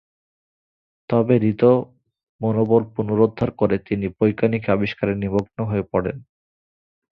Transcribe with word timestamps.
তবে 1.09 1.35
হৃত 1.37 1.63
মনোবল 2.41 2.81
পুনরুদ্ধার 2.95 3.49
করে 3.51 3.75
তিনি 3.87 4.05
বৈজ্ঞানিক 4.17 4.63
আবিষ্কারে 4.69 5.13
নিমগ্ন 5.15 5.57
হয়ে 5.65 5.85
পড়েন। 5.91 6.17